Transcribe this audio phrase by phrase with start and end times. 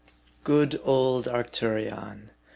[0.43, 2.31] GOOD old Arcturion!